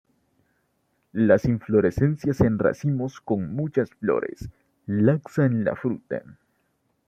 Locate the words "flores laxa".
3.91-5.45